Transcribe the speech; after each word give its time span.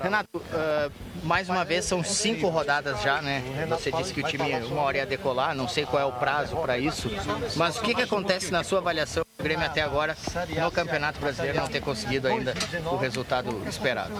Renato, 0.00 0.38
uh, 0.38 0.90
mais 1.22 1.48
uma 1.48 1.64
vez 1.64 1.84
são 1.84 2.02
cinco 2.02 2.48
rodadas 2.48 3.02
já, 3.02 3.20
né? 3.20 3.42
Você 3.68 3.92
disse 3.92 4.14
que 4.14 4.20
o 4.20 4.24
time 4.24 4.54
uma 4.64 4.82
hora 4.82 4.98
ia 4.98 5.06
decolar, 5.06 5.54
não 5.54 5.68
sei 5.68 5.84
qual 5.84 6.02
é 6.02 6.06
o 6.06 6.12
prazo 6.12 6.56
para 6.56 6.78
isso, 6.78 7.10
mas 7.56 7.76
o 7.76 7.82
que, 7.82 7.94
que 7.94 8.02
acontece 8.02 8.50
na 8.50 8.64
sua 8.64 8.78
avaliação 8.78 9.22
do 9.36 9.44
Grêmio 9.44 9.66
até 9.66 9.82
agora 9.82 10.16
no 10.62 10.70
Campeonato 10.70 11.20
Brasileiro 11.20 11.58
não 11.58 11.68
ter 11.68 11.82
conseguido 11.82 12.28
ainda 12.28 12.54
o 12.90 12.96
resultado 12.96 13.62
esperado? 13.68 14.12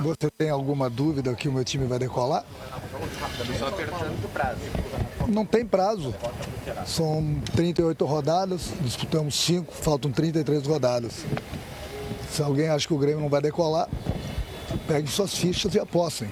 Você 0.00 0.30
tem 0.36 0.48
alguma 0.48 0.88
dúvida 0.88 1.34
que 1.34 1.48
o 1.48 1.52
meu 1.52 1.64
time 1.64 1.86
vai 1.86 1.98
decolar? 1.98 2.44
Só 3.58 3.70
perguntando 3.70 4.22
do 4.22 4.28
prazo. 4.28 4.60
Não 5.28 5.44
tem 5.44 5.64
prazo. 5.66 6.14
São 6.86 7.40
38 7.54 8.04
rodadas, 8.04 8.72
disputamos 8.80 9.34
5, 9.34 9.72
faltam 9.72 10.10
33 10.10 10.66
rodadas. 10.66 11.24
Se 12.30 12.42
alguém 12.42 12.68
acha 12.68 12.86
que 12.86 12.94
o 12.94 12.98
Grêmio 12.98 13.20
não 13.20 13.28
vai 13.28 13.42
decolar, 13.42 13.88
pegue 14.86 15.08
suas 15.08 15.34
fichas 15.34 15.74
e 15.74 15.78
apostem. 15.78 16.28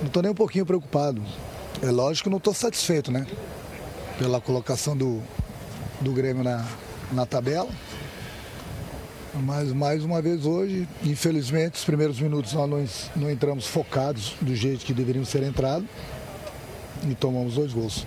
Não 0.00 0.06
estou 0.06 0.22
nem 0.22 0.32
um 0.32 0.34
pouquinho 0.34 0.66
preocupado. 0.66 1.22
É 1.82 1.90
lógico 1.90 2.24
que 2.24 2.30
não 2.30 2.38
estou 2.38 2.54
satisfeito, 2.54 3.10
né? 3.10 3.26
Pela 4.18 4.40
colocação 4.40 4.96
do, 4.96 5.22
do 6.00 6.12
Grêmio 6.12 6.42
na, 6.42 6.66
na 7.12 7.26
tabela. 7.26 7.68
Mas 9.34 9.72
mais 9.72 10.04
uma 10.04 10.20
vez 10.20 10.44
hoje, 10.44 10.86
infelizmente, 11.04 11.76
os 11.76 11.84
primeiros 11.84 12.20
minutos 12.20 12.52
nós 12.52 12.68
não, 12.68 13.22
não 13.22 13.30
entramos 13.30 13.66
focados 13.66 14.34
do 14.40 14.54
jeito 14.54 14.84
que 14.84 14.92
deveríamos 14.92 15.30
ser 15.30 15.42
entrado 15.42 15.88
e 17.08 17.14
tomamos 17.14 17.54
dois 17.54 17.72
gols. 17.72 18.06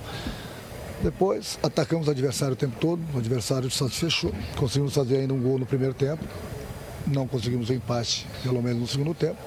Depois 1.02 1.58
atacamos 1.64 2.08
o 2.08 2.12
adversário 2.12 2.53
o 2.53 2.56
tempo 2.56 2.78
todo, 2.80 3.02
o 3.14 3.17
adversário 3.17 3.70
só 3.70 3.88
se 3.88 3.95
fechou. 3.95 4.31
Conseguimos 4.56 4.94
fazer 4.94 5.17
ainda 5.17 5.34
um 5.34 5.42
gol 5.42 5.58
no 5.58 5.66
primeiro 5.66 5.94
tempo. 5.94 6.23
Não 7.08 7.27
conseguimos 7.27 7.70
o 7.70 7.73
um 7.73 7.76
empate, 7.76 8.27
pelo 8.44 8.62
menos 8.62 8.82
no 8.82 8.88
segundo 8.88 9.14
tempo. 9.14 9.38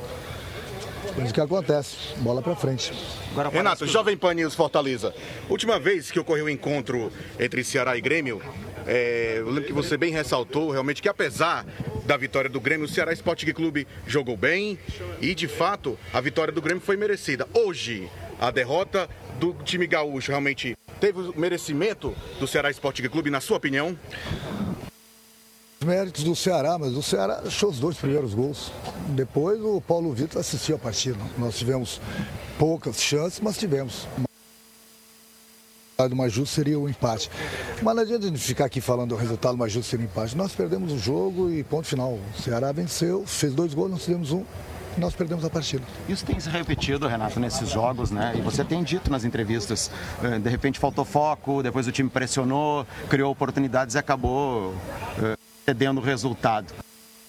Mas 1.16 1.30
o 1.30 1.34
que 1.34 1.40
acontece? 1.40 1.96
Bola 2.18 2.40
para 2.40 2.54
frente. 2.54 2.92
Agora, 3.32 3.48
Renato, 3.48 3.84
que... 3.84 3.90
Jovem 3.90 4.16
Pan 4.16 4.34
News 4.34 4.54
Fortaleza. 4.54 5.12
Última 5.48 5.78
vez 5.78 6.10
que 6.10 6.20
ocorreu 6.20 6.44
o 6.44 6.46
um 6.46 6.50
encontro 6.50 7.12
entre 7.40 7.64
Ceará 7.64 7.96
e 7.96 8.00
Grêmio, 8.00 8.40
é, 8.86 9.36
eu 9.38 9.50
lembro 9.50 9.64
que 9.64 9.72
você 9.72 9.96
bem 9.96 10.12
ressaltou 10.12 10.70
realmente 10.70 11.02
que 11.02 11.08
apesar 11.08 11.66
da 12.06 12.16
vitória 12.16 12.48
do 12.48 12.60
Grêmio, 12.60 12.86
o 12.86 12.88
Ceará 12.88 13.12
Sporting 13.12 13.52
Clube 13.52 13.86
jogou 14.06 14.36
bem 14.36 14.78
e 15.20 15.34
de 15.34 15.46
fato 15.46 15.98
a 16.12 16.20
vitória 16.20 16.52
do 16.52 16.62
Grêmio 16.62 16.82
foi 16.82 16.96
merecida. 16.96 17.46
Hoje, 17.52 18.08
a 18.40 18.50
derrota 18.50 19.08
do 19.38 19.52
time 19.64 19.86
gaúcho 19.86 20.30
realmente 20.30 20.76
teve 21.00 21.20
o 21.20 21.38
merecimento 21.38 22.14
do 22.40 22.46
Ceará 22.46 22.70
Sporting 22.70 23.08
Clube, 23.08 23.30
na 23.30 23.40
sua 23.40 23.56
opinião? 23.56 23.98
Os 25.88 25.94
méritos 25.94 26.22
do 26.22 26.36
Ceará, 26.36 26.76
mas 26.78 26.92
o 26.92 27.02
Ceará 27.02 27.40
achou 27.46 27.70
os 27.70 27.78
dois 27.78 27.96
primeiros 27.96 28.34
gols. 28.34 28.70
Depois 29.16 29.58
o 29.58 29.80
Paulo 29.80 30.12
Vitor 30.12 30.38
assistiu 30.38 30.76
a 30.76 30.78
partida. 30.78 31.16
Nós 31.38 31.56
tivemos 31.56 31.98
poucas 32.58 33.00
chances, 33.00 33.40
mas 33.40 33.56
tivemos. 33.56 34.06
O 35.98 36.14
mais 36.14 36.30
justo 36.30 36.54
seria 36.54 36.78
o 36.78 36.90
empate. 36.90 37.30
Mas 37.82 37.96
não 37.96 38.02
adianta 38.02 38.26
a 38.26 38.28
gente 38.28 38.38
ficar 38.38 38.66
aqui 38.66 38.82
falando 38.82 39.12
o 39.12 39.16
resultado 39.16 39.56
mais 39.56 39.72
justo 39.72 39.88
seria 39.88 40.04
o 40.04 40.08
empate. 40.10 40.36
Nós 40.36 40.52
perdemos 40.52 40.92
o 40.92 40.98
jogo 40.98 41.50
e 41.50 41.64
ponto 41.64 41.88
final. 41.88 42.18
O 42.36 42.42
Ceará 42.42 42.70
venceu, 42.70 43.24
fez 43.26 43.54
dois 43.54 43.72
gols, 43.72 43.90
nós 43.90 44.04
fizemos 44.04 44.30
um 44.30 44.44
nós 44.98 45.14
perdemos 45.14 45.44
a 45.44 45.50
partida. 45.50 45.84
Isso 46.08 46.26
tem 46.26 46.40
se 46.40 46.50
repetido, 46.50 47.06
Renato, 47.06 47.38
nesses 47.38 47.70
jogos, 47.70 48.10
né? 48.10 48.34
E 48.36 48.40
você 48.40 48.64
tem 48.64 48.82
dito 48.82 49.10
nas 49.12 49.24
entrevistas, 49.24 49.92
eh, 50.24 50.40
de 50.40 50.50
repente 50.50 50.76
faltou 50.76 51.04
foco, 51.04 51.62
depois 51.62 51.86
o 51.86 51.92
time 51.92 52.10
pressionou, 52.10 52.84
criou 53.08 53.30
oportunidades 53.30 53.94
e 53.94 53.98
acabou 53.98 54.74
eh, 55.68 55.74
cedendo 55.74 56.00
o 56.00 56.04
resultado. 56.04 56.72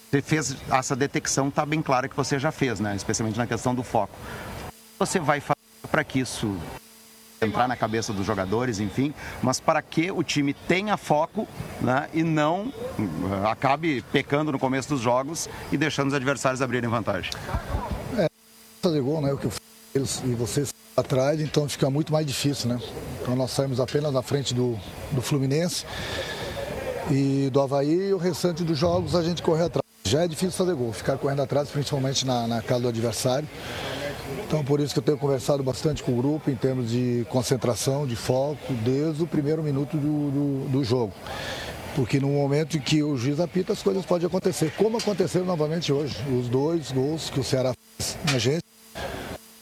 Você 0.10 0.22
fez 0.22 0.56
essa 0.72 0.96
detecção, 0.96 1.50
está 1.50 1.66
bem 1.66 1.82
clara 1.82 2.08
que 2.08 2.16
você 2.16 2.40
já 2.40 2.52
fez, 2.52 2.80
né? 2.80 2.96
Especialmente 2.96 3.38
na 3.38 3.46
questão 3.46 3.76
do 3.76 3.84
foco. 3.84 4.14
Você 4.98 5.20
vai 5.20 5.40
fazer 5.40 5.60
para 5.92 6.04
que 6.04 6.20
isso 6.20 6.58
entrar 7.42 7.68
na 7.68 7.76
cabeça 7.76 8.12
dos 8.12 8.26
jogadores, 8.26 8.80
enfim, 8.80 9.14
mas 9.42 9.60
para 9.60 9.82
que 9.82 10.12
o 10.12 10.24
time 10.24 10.54
tenha 10.54 10.98
foco 10.98 11.48
né, 11.80 12.10
e 12.14 12.22
não 12.22 12.68
uh, 12.68 13.48
acabe 13.48 14.04
pecando 14.12 14.52
no 14.52 14.60
começo 14.60 14.90
dos 14.90 15.00
jogos 15.00 15.48
e 15.72 15.78
deixando 15.78 16.10
os 16.10 16.14
adversários 16.14 16.62
abrirem 16.62 16.90
vantagem. 16.90 17.32
É, 18.18 18.28
fazer 18.82 19.02
gol, 19.02 19.22
né? 19.22 19.32
O 19.32 19.38
que 19.38 19.48
fiz 19.94 20.22
e 20.26 20.34
vocês 20.34 20.74
atrás, 20.98 21.40
então 21.40 21.70
fica 21.70 21.90
muito 21.90 22.12
mais 22.12 22.26
difícil, 22.26 22.70
né? 22.70 22.80
Então 23.22 23.36
nós 23.36 23.52
saímos 23.52 23.80
apenas 23.80 24.12
na 24.14 24.22
frente 24.22 24.54
do, 24.54 24.78
do 25.12 25.22
Fluminense 25.22 25.86
e 27.10 27.50
do 27.50 27.62
Havaí 27.62 28.14
o 28.14 28.18
restante 28.18 28.64
dos 28.64 28.78
jogos 28.78 29.16
a 29.16 29.24
gente 29.24 29.42
correr 29.42 29.64
atrás. 29.66 29.84
Já 30.04 30.24
é 30.24 30.28
difícil 30.28 30.52
fazer 30.52 30.74
gol, 30.74 30.92
ficar 30.92 31.18
correndo 31.18 31.42
atrás, 31.42 31.70
principalmente 31.70 32.26
na, 32.26 32.48
na 32.48 32.62
casa 32.62 32.82
do 32.82 32.88
adversário. 32.90 33.48
Então, 34.48 34.64
por 34.64 34.80
isso 34.80 34.94
que 34.94 35.00
eu 35.00 35.04
tenho 35.04 35.18
conversado 35.18 35.62
bastante 35.62 36.02
com 36.02 36.12
o 36.12 36.16
grupo 36.16 36.50
em 36.50 36.56
termos 36.56 36.90
de 36.90 37.26
concentração, 37.30 38.08
de 38.08 38.16
foco, 38.16 38.74
desde 38.84 39.22
o 39.22 39.28
primeiro 39.28 39.62
minuto 39.62 39.98
do, 39.98 40.32
do, 40.32 40.70
do 40.70 40.84
jogo. 40.84 41.14
Porque 41.96 42.20
no 42.20 42.30
momento 42.30 42.78
em 42.78 42.80
que 42.80 43.04
o 43.04 43.16
juiz 43.18 43.40
apita, 43.40 43.74
as 43.74 43.84
coisas 43.84 44.06
podem 44.06 44.28
acontecer, 44.28 44.74
como 44.76 44.98
aconteceram 44.98 45.46
novamente 45.46 45.92
hoje. 45.92 46.16
Os 46.40 46.48
dois 46.48 46.92
gols 46.92 47.30
que 47.30 47.40
o 47.40 47.44
Ceará 47.44 47.74
fez 47.98 48.18
na 48.32 48.40
gente 48.40 48.64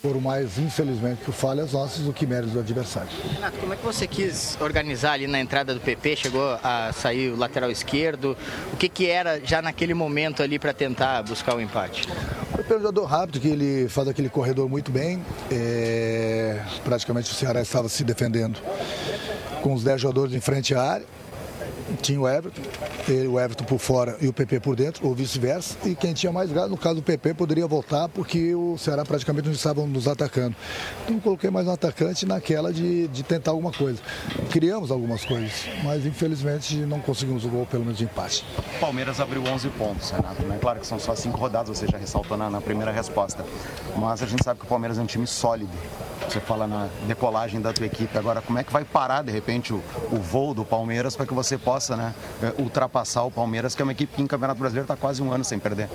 foram 0.07 0.21
mais, 0.21 0.57
infelizmente, 0.57 1.21
por 1.25 1.33
falhas 1.33 1.73
nossas 1.73 2.05
do 2.05 2.13
que 2.13 2.25
méritos 2.25 2.53
do 2.53 2.59
adversário. 2.61 3.09
Renato, 3.33 3.57
como 3.57 3.73
é 3.73 3.75
que 3.75 3.83
você 3.83 4.07
quis 4.07 4.57
organizar 4.61 5.11
ali 5.11 5.27
na 5.27 5.37
entrada 5.37 5.73
do 5.73 5.81
PP? 5.81 6.15
Chegou 6.15 6.57
a 6.63 6.93
sair 6.93 7.29
o 7.29 7.35
lateral 7.35 7.69
esquerdo? 7.69 8.37
O 8.71 8.77
que, 8.77 8.87
que 8.87 9.07
era 9.07 9.41
já 9.43 9.61
naquele 9.61 9.93
momento 9.93 10.41
ali 10.41 10.57
para 10.57 10.71
tentar 10.71 11.23
buscar 11.23 11.57
o 11.57 11.61
empate? 11.61 12.07
O 12.53 12.57
PP 12.57 12.73
é 12.73 12.77
um 12.77 12.79
jogador 12.79 13.03
rápido, 13.03 13.39
que 13.41 13.49
ele 13.49 13.89
faz 13.89 14.07
aquele 14.07 14.29
corredor 14.29 14.69
muito 14.69 14.93
bem. 14.93 15.21
É... 15.51 16.61
Praticamente 16.85 17.29
o 17.29 17.35
Ceará 17.35 17.61
estava 17.61 17.89
se 17.89 18.05
defendendo 18.05 18.61
com 19.61 19.73
os 19.73 19.83
10 19.83 19.99
jogadores 19.99 20.33
em 20.33 20.39
frente 20.39 20.73
à 20.73 20.81
área 20.81 21.05
tinha 22.01 22.19
o 22.19 22.27
Everton, 22.27 22.61
ele, 23.07 23.27
o 23.27 23.39
Everton 23.39 23.63
por 23.63 23.79
fora 23.79 24.17
e 24.21 24.27
o 24.27 24.33
PP 24.33 24.59
por 24.59 24.75
dentro, 24.75 25.07
ou 25.07 25.13
vice-versa. 25.13 25.77
E 25.85 25.95
quem 25.95 26.13
tinha 26.13 26.31
mais 26.31 26.51
gás, 26.51 26.69
no 26.69 26.77
caso 26.77 26.95
do 26.95 27.01
PP, 27.01 27.33
poderia 27.33 27.67
voltar 27.67 28.09
porque 28.09 28.53
o 28.55 28.77
Ceará 28.77 29.05
praticamente 29.05 29.47
não 29.47 29.53
estava 29.53 29.85
nos 29.85 30.07
atacando. 30.07 30.55
Então 31.03 31.19
coloquei 31.19 31.49
mais 31.49 31.67
um 31.67 31.71
atacante 31.71 32.25
naquela 32.25 32.73
de, 32.73 33.07
de 33.07 33.23
tentar 33.23 33.51
alguma 33.51 33.71
coisa. 33.71 34.01
Criamos 34.51 34.91
algumas 34.91 35.23
coisas, 35.25 35.67
mas 35.83 36.05
infelizmente 36.05 36.75
não 36.77 36.99
conseguimos 36.99 37.45
o 37.45 37.49
gol, 37.49 37.65
pelo 37.65 37.83
menos 37.83 37.97
de 37.97 38.03
empate. 38.03 38.45
Palmeiras 38.79 39.19
abriu 39.19 39.43
11 39.43 39.69
pontos, 39.69 40.11
Renato. 40.11 40.43
Né? 40.43 40.57
Claro 40.59 40.79
que 40.79 40.87
são 40.87 40.99
só 40.99 41.15
cinco 41.15 41.37
rodadas, 41.37 41.77
você 41.77 41.87
já 41.87 41.97
ressaltou 41.97 42.37
na, 42.37 42.49
na 42.49 42.61
primeira 42.61 42.91
resposta. 42.91 43.43
Mas 43.95 44.21
a 44.21 44.25
gente 44.25 44.43
sabe 44.43 44.59
que 44.59 44.65
o 44.65 44.69
Palmeiras 44.69 44.97
é 44.97 45.01
um 45.01 45.05
time 45.05 45.27
sólido. 45.27 45.71
Você 46.27 46.41
fala 46.41 46.67
na 46.67 46.89
decolagem 47.07 47.61
da 47.61 47.71
tua 47.71 47.85
equipe. 47.85 48.17
Agora, 48.17 48.41
como 48.41 48.59
é 48.59 48.63
que 48.63 48.71
vai 48.71 48.83
parar, 48.83 49.21
de 49.21 49.31
repente, 49.31 49.73
o, 49.73 49.81
o 50.11 50.17
voo 50.17 50.53
do 50.53 50.65
Palmeiras 50.65 51.15
para 51.15 51.25
que 51.25 51.33
você 51.33 51.57
possa 51.57 51.95
né, 51.95 52.13
é, 52.43 52.61
ultrapassar 52.61 53.23
o 53.23 53.31
Palmeiras, 53.31 53.73
que 53.73 53.81
é 53.81 53.83
uma 53.83 53.93
equipe 53.93 54.13
que 54.13 54.21
em 54.21 54.27
Campeonato 54.27 54.59
Brasileiro 54.59 54.83
está 54.83 54.95
quase 54.95 55.23
um 55.23 55.31
ano 55.31 55.43
sem 55.43 55.57
perder? 55.57 55.89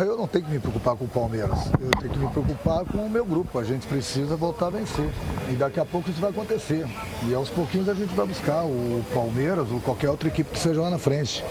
Eu 0.00 0.18
não 0.18 0.28
tenho 0.28 0.44
que 0.44 0.50
me 0.50 0.58
preocupar 0.58 0.94
com 0.96 1.06
o 1.06 1.08
Palmeiras, 1.08 1.58
eu 1.80 1.90
tenho 1.98 2.12
que 2.12 2.18
me 2.18 2.28
preocupar 2.28 2.84
com 2.84 2.98
o 2.98 3.08
meu 3.08 3.24
grupo. 3.24 3.58
A 3.58 3.64
gente 3.64 3.86
precisa 3.86 4.36
voltar 4.36 4.66
a 4.66 4.70
vencer. 4.70 5.08
E 5.50 5.54
daqui 5.54 5.80
a 5.80 5.84
pouco 5.84 6.10
isso 6.10 6.20
vai 6.20 6.28
acontecer. 6.28 6.86
E 7.26 7.34
aos 7.34 7.48
pouquinhos 7.48 7.88
a 7.88 7.94
gente 7.94 8.14
vai 8.14 8.26
buscar 8.26 8.64
o 8.64 9.02
Palmeiras 9.14 9.70
ou 9.72 9.80
qualquer 9.80 10.10
outra 10.10 10.28
equipe 10.28 10.50
que 10.50 10.58
seja 10.58 10.82
lá 10.82 10.90
na 10.90 10.98
frente. 10.98 11.42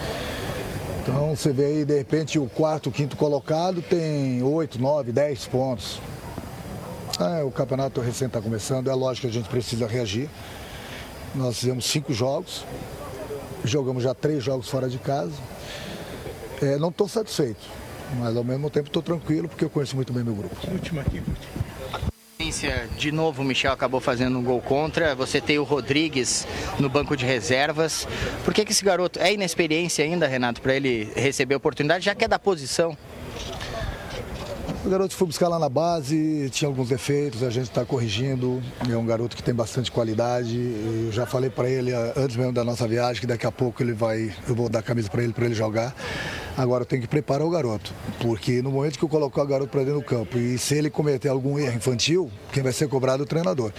Então 1.01 1.35
você 1.35 1.51
vê 1.51 1.65
aí, 1.65 1.85
de 1.85 1.97
repente, 1.97 2.37
o 2.37 2.47
quarto, 2.47 2.91
quinto 2.91 3.17
colocado 3.17 3.81
tem 3.81 4.43
8, 4.43 4.79
9, 4.79 5.11
10 5.11 5.47
pontos. 5.47 5.99
É, 7.19 7.43
o 7.43 7.49
campeonato 7.49 7.99
recém 7.99 8.27
está 8.27 8.41
começando, 8.41 8.89
é 8.89 8.93
lógico 8.93 9.27
que 9.27 9.31
a 9.31 9.33
gente 9.33 9.49
precisa 9.49 9.87
reagir. 9.87 10.29
Nós 11.33 11.59
fizemos 11.59 11.85
cinco 11.85 12.13
jogos, 12.13 12.63
jogamos 13.63 14.03
já 14.03 14.13
três 14.13 14.43
jogos 14.43 14.69
fora 14.69 14.87
de 14.87 14.99
casa. 14.99 15.33
É, 16.61 16.77
não 16.77 16.89
estou 16.89 17.07
satisfeito, 17.07 17.61
mas 18.19 18.35
ao 18.35 18.43
mesmo 18.43 18.69
tempo 18.69 18.87
estou 18.87 19.01
tranquilo 19.01 19.47
porque 19.47 19.65
eu 19.65 19.69
conheço 19.69 19.95
muito 19.95 20.13
bem 20.13 20.23
meu 20.23 20.35
grupo. 20.35 20.55
Última 20.71 21.01
aqui, 21.01 21.21
de 22.97 23.11
novo 23.11 23.41
o 23.41 23.45
Michel 23.45 23.73
acabou 23.73 23.99
fazendo 23.99 24.37
um 24.37 24.43
gol 24.43 24.61
contra. 24.61 25.13
Você 25.15 25.41
tem 25.41 25.59
o 25.59 25.63
Rodrigues 25.63 26.47
no 26.79 26.87
banco 26.87 27.17
de 27.17 27.25
reservas. 27.25 28.07
Por 28.45 28.53
que, 28.53 28.63
que 28.63 28.71
esse 28.71 28.85
garoto 28.85 29.19
é 29.19 29.33
inexperiência 29.33 30.05
ainda, 30.05 30.27
Renato, 30.27 30.61
para 30.61 30.75
ele 30.75 31.11
receber 31.15 31.55
oportunidade, 31.55 32.05
já 32.05 32.15
que 32.15 32.23
é 32.23 32.27
da 32.27 32.39
posição? 32.39 32.97
O 34.87 34.89
garoto 34.89 35.13
foi 35.13 35.27
buscar 35.27 35.49
lá 35.49 35.59
na 35.59 35.67
base, 35.67 36.49
tinha 36.49 36.69
alguns 36.69 36.87
defeitos, 36.87 37.43
a 37.43 37.49
gente 37.49 37.65
está 37.65 37.83
corrigindo. 37.83 38.63
É 38.89 38.95
um 38.95 39.05
garoto 39.05 39.35
que 39.35 39.43
tem 39.43 39.53
bastante 39.53 39.91
qualidade. 39.91 40.55
Eu 40.55 41.11
já 41.11 41.25
falei 41.25 41.49
para 41.49 41.69
ele 41.69 41.93
ah, 41.93 42.13
antes 42.15 42.37
mesmo 42.37 42.53
da 42.53 42.63
nossa 42.63 42.87
viagem 42.87 43.19
que 43.19 43.27
daqui 43.27 43.45
a 43.45 43.51
pouco 43.51 43.83
ele 43.83 43.91
vai, 43.91 44.33
eu 44.47 44.55
vou 44.55 44.69
dar 44.69 44.79
a 44.79 44.81
camisa 44.81 45.09
para 45.09 45.21
ele 45.21 45.33
para 45.33 45.43
ele 45.43 45.53
jogar. 45.53 45.93
Agora 46.55 46.83
eu 46.83 46.85
tenho 46.85 47.01
que 47.01 47.07
preparar 47.09 47.45
o 47.45 47.49
garoto, 47.49 47.93
porque 48.21 48.61
no 48.61 48.71
momento 48.71 48.97
que 48.97 49.03
eu 49.03 49.09
colocar 49.09 49.43
o 49.43 49.45
garoto 49.45 49.69
para 49.69 49.83
dentro 49.83 49.99
do 49.99 50.05
campo 50.05 50.37
e 50.37 50.57
se 50.57 50.75
ele 50.75 50.89
cometer 50.89 51.27
algum 51.27 51.59
erro 51.59 51.75
infantil, 51.75 52.31
quem 52.53 52.63
vai 52.63 52.71
ser 52.71 52.87
cobrado 52.87 53.23
é 53.23 53.25
o 53.25 53.27
treinador. 53.27 53.73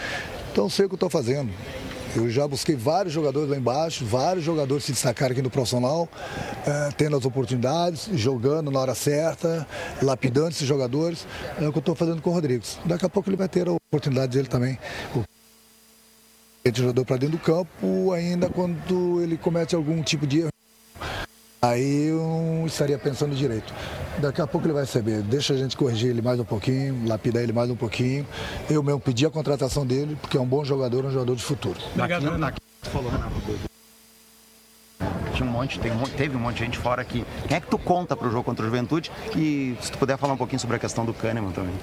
Então 0.53 0.69
sei 0.69 0.85
o 0.85 0.89
que 0.91 0.95
eu 0.95 0.97
estou 0.97 1.09
fazendo. 1.09 1.51
Eu 2.17 2.29
já 2.31 2.49
busquei 2.49 2.75
vários 2.75 3.13
jogadores 3.13 3.49
lá 3.51 3.57
embaixo, 3.57 4.05
vários 4.05 4.45
jogadores 4.45 4.85
se 4.85 4.93
destacaram 4.93 5.33
aqui 5.33 5.43
no 5.43 5.51
profissional, 5.51 6.09
é, 6.67 6.91
tendo 6.97 7.17
as 7.17 7.25
oportunidades, 7.25 8.09
jogando 8.15 8.71
na 8.71 8.81
hora 8.81 8.95
certa, 8.95 9.67
lapidando 10.03 10.49
esses 10.49 10.67
jogadores. 10.67 11.27
É 11.61 11.69
o 11.69 11.73
que 11.73 11.79
eu 11.79 11.81
estou 11.81 11.95
fazendo 11.95 12.23
com 12.23 12.31
o 12.31 12.33
Rodrigues. 12.33 12.79
Daqui 12.85 13.05
a 13.05 13.09
pouco 13.09 13.29
ele 13.29 13.37
vai 13.37 13.49
ter 13.49 13.69
a 13.69 13.73
oportunidade 13.73 14.33
dele 14.33 14.49
também. 14.49 14.79
O 15.15 15.25
jogador 16.75 17.05
para 17.05 17.17
dentro 17.17 17.39
do 17.39 17.43
campo, 17.43 18.13
ainda 18.13 18.49
quando 18.49 19.23
ele 19.23 19.37
comete 19.37 19.75
algum 19.75 20.03
tipo 20.03 20.27
de 20.27 20.41
erro. 20.41 20.58
Aí 21.61 22.07
eu 22.07 22.65
estaria 22.67 22.97
pensando 22.97 23.35
direito. 23.35 23.75
Daqui 24.19 24.41
a 24.41 24.47
pouco 24.47 24.67
ele 24.67 24.75
vai 24.75 24.85
receber. 24.85 25.23
Deixa 25.23 25.55
a 25.55 25.57
gente 25.57 25.77
corrigir 25.77 26.11
ele 26.11 26.23
mais 26.23 26.39
um 26.39 26.45
pouquinho, 26.45 27.07
lapidar 27.07 27.43
ele 27.43 27.53
mais 27.53 27.69
um 27.69 27.75
pouquinho. 27.75 28.25
Eu 28.71 28.81
mesmo 28.81 29.01
pedi 29.01 29.27
a 29.27 29.31
contratação 29.31 29.85
dele, 29.85 30.17
porque 30.21 30.37
é 30.37 30.41
um 30.41 30.47
bom 30.47 30.65
jogador, 30.65 31.05
um 31.05 31.11
jogador 31.11 31.35
de 31.35 31.43
futuro. 31.43 31.79
Obrigado, 31.95 32.39
na, 32.39 32.53
falou, 32.83 33.11
Tinha 35.35 35.49
um 35.49 35.53
monte, 35.53 35.81
tem, 35.81 35.93
teve 36.17 36.37
um 36.37 36.41
monte 36.41 36.59
de 36.59 36.65
gente 36.65 36.79
fora 36.79 37.03
aqui. 37.03 37.25
Quem 37.49 37.57
é 37.57 37.61
que 37.61 37.67
tu 37.67 37.79
conta 37.79 38.17
para 38.17 38.29
o 38.29 38.31
jogo 38.31 38.45
contra 38.45 38.65
o 38.65 38.67
Juventude? 38.67 39.11
E 39.37 39.77
se 39.81 39.91
tu 39.91 39.99
puder 39.99 40.17
falar 40.17 40.35
um 40.35 40.39
pouquinho 40.39 40.61
sobre 40.61 40.77
a 40.77 40.79
questão 40.79 41.05
do 41.05 41.13
Kahneman 41.13 41.51
também. 41.51 41.75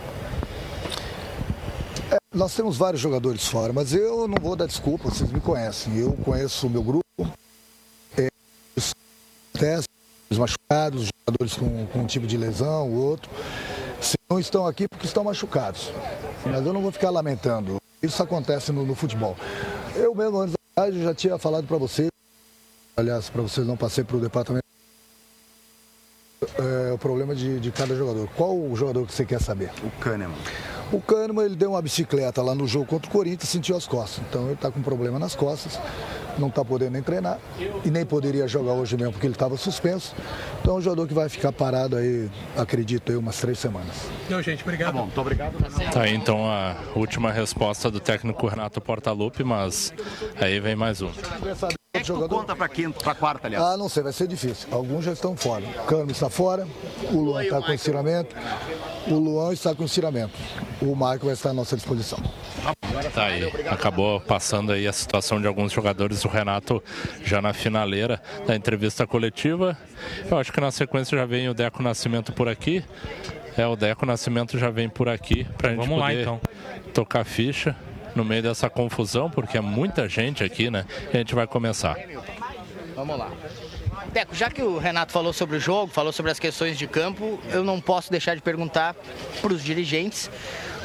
É, 2.12 2.18
nós 2.34 2.56
temos 2.56 2.78
vários 2.78 3.02
jogadores 3.02 3.46
fora, 3.46 3.74
mas 3.74 3.94
eu 3.94 4.26
não 4.26 4.38
vou 4.42 4.56
dar 4.56 4.68
desculpa, 4.68 5.10
vocês 5.10 5.30
me 5.32 5.42
conhecem. 5.42 5.98
Eu 5.98 6.14
conheço 6.14 6.68
o 6.68 6.70
meu 6.70 6.82
grupo, 6.82 7.04
testes, 9.56 9.88
machucados, 10.38 11.08
jogadores 11.26 11.54
com, 11.56 11.88
com 11.88 12.00
um 12.00 12.06
tipo 12.06 12.28
de 12.28 12.38
lesão, 12.38 12.90
o 12.90 12.96
outro. 12.96 13.30
Se 14.02 14.16
não 14.30 14.40
estão 14.40 14.68
aqui 14.68 14.88
porque 14.88 15.06
estão 15.06 15.24
machucados. 15.24 15.92
Mas 16.46 16.66
eu 16.66 16.74
não 16.74 16.82
vou 16.82 16.92
ficar 16.92 17.10
lamentando. 17.10 17.78
Isso 18.02 18.22
acontece 18.22 18.72
no, 18.72 18.86
no 18.86 18.94
futebol. 18.96 19.36
Eu 19.96 20.14
mesmo 20.14 20.40
antes 20.40 20.56
da 20.76 20.92
já 20.92 21.14
tinha 21.14 21.38
falado 21.38 21.66
para 21.66 21.78
vocês, 21.78 22.10
aliás, 22.96 23.30
para 23.30 23.42
vocês 23.42 23.66
não 23.66 23.78
passei 23.78 24.04
para 24.04 24.18
o 24.18 24.20
departamento. 24.20 24.66
É, 26.58 26.94
o 26.94 26.98
problema 26.98 27.34
de, 27.34 27.60
de 27.60 27.72
cada 27.72 27.96
jogador. 27.96 28.30
Qual 28.36 28.56
o 28.56 28.76
jogador 28.76 29.08
que 29.08 29.14
você 29.14 29.26
quer 29.26 29.42
saber? 29.42 29.72
O 29.84 29.90
Kahneman. 30.00 30.38
O 30.92 31.02
Kahneman 31.02 31.46
ele 31.46 31.56
deu 31.56 31.72
uma 31.72 31.82
bicicleta 31.82 32.42
lá 32.42 32.54
no 32.54 32.68
jogo 32.68 32.86
contra 32.86 33.10
o 33.10 33.12
Corinthians 33.12 33.44
e 33.44 33.48
sentiu 33.48 33.76
as 33.76 33.88
costas. 33.88 34.24
Então 34.30 34.46
ele 34.46 34.54
está 34.54 34.72
com 34.72 34.82
problema 34.82 35.18
nas 35.18 35.36
costas, 35.36 35.80
não 36.38 36.48
está 36.48 36.64
podendo 36.64 36.92
nem 36.92 37.02
treinar 37.02 37.40
e 37.84 37.90
nem 37.90 38.06
poderia 38.06 38.48
jogar 38.48 38.74
hoje 38.74 38.96
mesmo 38.96 39.14
porque 39.14 39.26
ele 39.26 39.34
estava 39.34 39.58
suspenso. 39.58 40.16
Então 40.62 40.76
é 40.76 40.78
um 40.78 40.82
jogador 40.82 41.08
que 41.08 41.14
vai 41.14 41.28
ficar 41.28 41.52
parado 41.52 41.96
aí, 41.96 42.30
acredito 42.56 43.12
eu, 43.12 43.20
umas 43.20 43.38
três 43.38 43.58
semanas. 43.58 43.96
Não, 44.30 44.42
gente, 44.42 44.62
obrigado. 44.64 44.94
Tá 44.94 45.00
bom, 45.00 45.06
muito 45.06 45.22
obrigado. 45.22 45.54
Tá 45.92 46.02
aí 46.02 46.14
então 46.14 46.46
a 46.48 46.76
última 46.96 47.32
resposta 47.32 47.90
do 47.90 48.00
técnico 48.00 48.48
Renato 48.48 48.80
Portaluppi, 48.80 49.44
mas 49.44 49.94
aí 50.40 50.60
vem 50.60 50.76
mais 50.76 51.02
um. 51.02 51.10
É 51.94 52.00
que 52.00 52.06
tu 52.06 52.28
conta 52.28 52.56
para 52.56 52.68
quinta, 52.68 53.00
para 53.00 53.16
quarta, 53.16 53.48
aliás? 53.48 53.64
Ah, 53.64 53.78
não 53.78 53.88
sei, 53.88 54.04
vai 54.04 54.12
ser 54.12 54.28
difícil. 54.28 54.68
Alguns 54.70 55.06
já 55.06 55.14
estão 55.14 55.36
fora. 55.36 55.64
O 55.66 55.86
Cano 55.86 56.12
está 56.12 56.30
fora, 56.30 56.68
o 57.10 57.22
Luan 57.22 57.42
está 57.42 57.62
com 57.62 57.72
estiramento, 57.72 58.36
o 59.08 59.16
Luan 59.16 59.54
está 59.54 59.74
com 59.76 59.84
estiramento. 59.84 60.34
O 60.82 60.96
Marco 60.96 61.26
vai 61.26 61.34
estar 61.34 61.50
à 61.50 61.54
nossa 61.54 61.76
disposição. 61.76 62.20
Tá 63.14 63.26
aí, 63.26 63.44
acabou 63.70 64.20
passando 64.20 64.72
aí 64.72 64.88
a 64.88 64.94
situação 64.94 65.40
de 65.40 65.48
alguns 65.48 65.72
jogadores, 65.72 66.24
o 66.26 66.28
Renato 66.28 66.84
já 67.24 67.42
na 67.42 67.54
finaleira 67.54 68.22
da 68.48 68.56
entrevista 68.56 69.06
coletiva. 69.06 69.78
Eu 70.30 70.38
acho 70.38 70.52
que 70.52 70.60
na 70.62 70.72
sequência 70.72 71.18
já 71.18 71.26
vem 71.26 71.48
o 71.50 71.54
Deco 71.54 71.84
Nascimento 71.84 72.34
por 72.34 72.48
aqui. 72.48 72.84
É, 73.58 73.66
o 73.68 73.76
Deco 73.76 74.06
Nascimento 74.06 74.58
já 74.58 74.70
vem 74.70 74.90
por 74.90 75.08
aqui 75.08 75.46
pra 75.58 75.70
gente 75.70 75.80
Vamos 75.88 76.00
poder 76.00 76.14
lá, 76.16 76.22
então. 76.22 76.42
tocar 76.94 77.24
ficha 77.24 77.76
no 78.16 78.26
meio 78.26 78.42
dessa 78.44 78.70
confusão, 78.70 79.30
porque 79.30 79.58
é 79.58 79.62
muita 79.62 80.10
gente 80.10 80.44
aqui, 80.44 80.70
né? 80.70 80.86
E 81.14 81.16
a 81.16 81.20
gente 81.20 81.36
vai 81.36 81.46
começar. 81.46 81.96
Vamos 82.96 83.18
lá. 83.18 83.32
Deco, 84.12 84.34
já 84.34 84.50
que 84.50 84.62
o 84.62 84.78
Renato 84.78 85.12
falou 85.12 85.34
sobre 85.34 85.58
o 85.58 85.60
jogo, 85.60 85.92
falou 85.92 86.12
sobre 86.14 86.32
as 86.32 86.40
questões 86.40 86.78
de 86.78 86.88
campo, 86.88 87.40
eu 87.52 87.64
não 87.64 87.82
posso 87.82 88.10
deixar 88.10 88.36
de 88.36 88.42
perguntar 88.42 88.96
para 89.42 89.54
os 89.54 89.64
dirigentes 89.64 90.30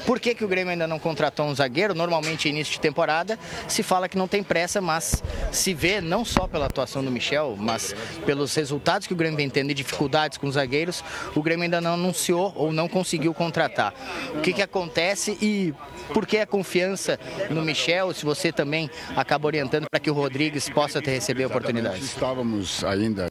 por 0.06 0.18
que, 0.20 0.34
que 0.34 0.44
o 0.44 0.48
Grêmio 0.48 0.72
ainda 0.72 0.86
não 0.86 0.98
contratou 0.98 1.46
um 1.46 1.54
zagueiro? 1.54 1.94
Normalmente, 1.94 2.48
início 2.48 2.72
de 2.74 2.80
temporada, 2.80 3.38
se 3.68 3.82
fala 3.82 4.08
que 4.08 4.16
não 4.18 4.26
tem 4.28 4.42
pressa, 4.42 4.80
mas 4.80 5.22
se 5.52 5.72
vê 5.74 6.00
não 6.00 6.24
só 6.24 6.46
pela 6.46 6.66
atuação 6.66 7.04
do 7.04 7.10
Michel, 7.10 7.56
mas 7.58 7.94
pelos 8.26 8.54
resultados 8.54 9.06
que 9.06 9.12
o 9.12 9.16
Grêmio 9.16 9.36
vem 9.36 9.48
tendo 9.50 9.70
e 9.70 9.74
dificuldades 9.74 10.38
com 10.38 10.46
os 10.46 10.54
zagueiros, 10.54 11.02
o 11.34 11.42
Grêmio 11.42 11.64
ainda 11.64 11.80
não 11.80 11.94
anunciou 11.94 12.52
ou 12.56 12.72
não 12.72 12.88
conseguiu 12.88 13.32
contratar. 13.34 13.94
O 14.34 14.40
que, 14.40 14.52
que 14.52 14.62
acontece 14.62 15.36
e 15.40 15.74
por 16.12 16.26
que 16.26 16.38
a 16.38 16.46
confiança 16.46 17.18
no 17.50 17.62
Michel, 17.62 18.12
se 18.12 18.24
você 18.24 18.50
também 18.52 18.90
acaba 19.16 19.46
orientando 19.46 19.86
para 19.90 20.00
que 20.00 20.10
o 20.10 20.14
Rodrigues 20.14 20.68
possa 20.68 21.00
ter 21.00 21.12
receber 21.12 21.44
oportunidades? 21.46 22.02
Estávamos 22.04 22.82
ainda, 22.84 23.30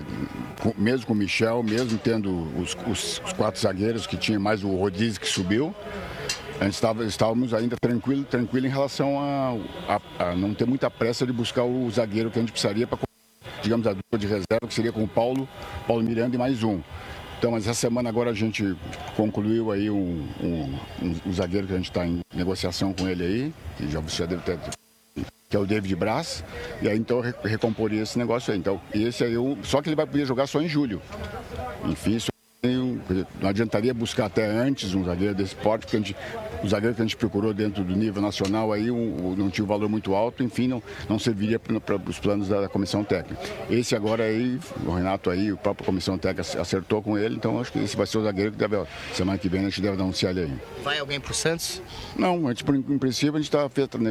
mesmo 0.78 1.06
com 1.06 1.14
o 1.14 1.16
Michel, 1.16 1.62
mesmo 1.64 1.98
tendo 1.98 2.48
os, 2.60 2.76
os- 2.88 3.22
os 3.26 3.34
quatro 3.34 3.60
zagueiros 3.60 4.08
que 4.08 4.16
tinha 4.18 4.40
mais 4.40 4.64
o 4.64 4.70
Rodrigues 4.76 5.18
que 5.18 5.28
subiu, 5.28 5.74
a 6.60 6.66
gente 6.66 6.74
estava, 6.74 7.06
estávamos 7.06 7.54
ainda 7.54 7.76
tranquilo, 7.80 8.24
tranquilo 8.26 8.68
em 8.68 8.70
relação 8.70 9.20
a, 9.20 9.56
a- 10.18 10.30
a 10.32 10.36
não 10.36 10.54
ter 10.54 10.66
muita 10.66 10.90
pressa 10.90 11.26
de 11.26 11.32
buscar 11.32 11.64
o 11.64 11.90
zagueiro 11.90 12.30
que 12.30 12.38
a 12.38 12.42
gente 12.42 12.52
precisaria 12.52 12.86
para, 12.86 13.00
digamos, 13.62 13.88
a 13.88 13.94
dupla 13.94 14.20
de 14.20 14.28
reserva, 14.28 14.68
que 14.68 14.74
seria 14.74 14.92
com 14.92 15.04
o 15.04 15.08
Paulo, 15.08 15.48
Paulo 15.88 16.04
Miranda 16.04 16.36
e 16.36 16.40
mais 16.40 16.62
um. 16.64 16.82
Então, 17.38 17.52
mas 17.52 17.66
essa 17.66 17.74
semana 17.80 18.10
agora 18.10 18.32
a 18.32 18.34
gente 18.34 18.76
concluiu 19.16 19.72
aí 19.72 19.90
um, 19.90 20.28
um, 20.44 20.80
um- 21.02 21.16
um 21.28 21.34
zagueiro 21.34 21.66
que 21.68 21.74
a 21.74 21.78
gente 21.78 21.90
está 21.90 22.06
em 22.06 22.20
negociação 22.36 22.92
com 22.94 23.08
ele 23.08 23.24
aí, 23.24 23.54
que 23.78 23.90
já, 23.90 24.00
você 24.02 24.28
deve 24.28 24.42
ter 24.42 24.60
que 25.50 25.56
é 25.56 25.60
o 25.60 25.66
David 25.66 25.96
Braz, 25.96 26.44
e 26.80 26.88
aí 26.88 26.96
então 26.96 27.18
eu 27.18 27.24
re- 27.24 27.34
recomporia 27.46 28.04
esse 28.04 28.20
negócio 28.20 28.54
aí. 28.54 28.60
Então, 28.60 28.80
esse 28.94 29.24
aí, 29.24 29.34
eu, 29.34 29.58
só 29.64 29.82
que 29.82 29.90
ele 29.90 29.96
vai 29.96 30.06
poder 30.06 30.24
jogar 30.26 30.46
só 30.46 30.62
em 30.62 30.68
julho. 30.68 31.02
Enfim, 31.86 32.18
isso 32.18 32.28
dizer, 32.62 32.99
não 33.42 33.50
adiantaria 33.50 33.94
buscar 33.94 34.26
até 34.26 34.46
antes 34.46 34.94
um 34.94 35.04
zagueiro 35.04 35.34
desse 35.36 35.56
porte, 35.56 35.82
porque 35.86 35.96
a 35.96 36.00
gente, 36.00 36.16
o 36.64 36.68
zagueiro 36.68 36.96
que 36.96 37.02
a 37.02 37.06
gente 37.06 37.18
procurou 37.18 37.54
dentro 37.54 37.84
do 37.84 37.96
nível 37.96 38.22
nacional 38.22 38.72
aí 38.74 38.90
um- 38.92 39.36
não 39.38 39.50
tinha 39.50 39.64
um 39.64 39.68
valor 39.68 39.90
muito 39.90 40.14
alto, 40.14 40.44
enfim, 40.44 40.68
não, 40.68 40.82
não 41.08 41.18
serviria 41.20 41.60
para 41.60 41.96
os 42.08 42.20
planos 42.20 42.48
da 42.50 42.68
comissão 42.68 43.04
técnica. 43.04 43.42
Esse 43.70 43.96
agora 43.96 44.24
aí, 44.24 44.60
o 44.86 44.92
Renato 44.92 45.30
aí, 45.30 45.52
o 45.52 45.58
próprio 45.58 45.86
comissão 45.86 46.18
técnica 46.18 46.60
acertou 46.62 47.02
com 47.02 47.18
ele, 47.18 47.36
então 47.36 47.60
acho 47.60 47.72
que 47.72 47.80
esse 47.80 47.96
vai 47.96 48.06
ser 48.08 48.18
o 48.18 48.24
zagueiro 48.24 48.52
que 48.52 48.58
deve, 48.58 48.78
semana 49.14 49.38
que 49.38 49.50
vem 49.50 49.62
a 49.62 49.64
gente 49.66 49.82
deve 49.82 50.02
anunciar 50.02 50.32
ele 50.32 50.42
aí. 50.52 50.54
Vai 50.84 51.00
alguém 51.00 51.20
para 51.20 51.32
o 51.32 51.36
Santos? 51.36 51.82
Não, 52.16 52.48
a 52.48 52.54
gente, 52.54 52.64
em 52.70 52.98
princípio 52.98 53.36
a 53.36 53.42
gente 53.42 53.54
está 53.56 53.70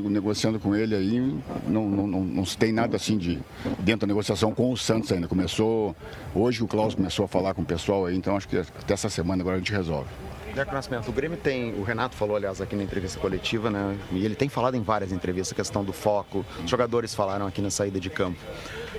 negociando 0.08 0.58
com 0.58 0.74
ele 0.74 0.94
aí, 0.94 1.20
não, 1.66 1.88
não, 1.88 2.06
não, 2.06 2.24
não 2.24 2.44
se 2.44 2.56
tem 2.56 2.72
nada 2.72 2.96
assim 2.96 3.16
de 3.18 3.38
dentro 3.80 4.00
da 4.00 4.06
negociação 4.06 4.52
com 4.54 4.72
o 4.72 4.76
Santos 4.76 5.10
ainda. 5.12 5.28
Começou, 5.28 5.94
hoje 6.34 6.62
o 6.62 6.66
Klaus 6.66 6.94
começou 6.94 7.24
a 7.24 7.28
falar 7.28 7.54
com 7.54 7.62
o 7.62 7.64
pessoal 7.64 8.06
aí, 8.06 8.16
então 8.16 8.36
acho 8.36 8.48
que 8.48 8.56
até 8.78 8.94
essa 8.94 9.08
semana 9.08 9.42
agora 9.42 9.56
a 9.56 9.58
gente 9.58 9.72
resolve. 9.72 10.08
Deco 10.54 10.72
Nascimento, 10.72 11.08
o 11.08 11.12
Grêmio 11.12 11.38
tem, 11.38 11.72
o 11.74 11.82
Renato 11.82 12.16
falou, 12.16 12.36
aliás, 12.36 12.60
aqui 12.60 12.74
na 12.74 12.82
entrevista 12.82 13.20
coletiva, 13.20 13.70
né? 13.70 13.96
E 14.10 14.24
ele 14.24 14.34
tem 14.34 14.48
falado 14.48 14.76
em 14.76 14.82
várias 14.82 15.12
entrevistas 15.12 15.52
a 15.52 15.54
questão 15.54 15.84
do 15.84 15.92
foco. 15.92 16.44
Os 16.64 16.70
jogadores 16.70 17.14
falaram 17.14 17.46
aqui 17.46 17.60
na 17.60 17.70
saída 17.70 18.00
de 18.00 18.10
campo. 18.10 18.38